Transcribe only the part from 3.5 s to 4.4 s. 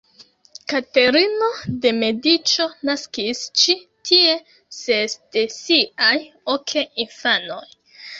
ĉi tie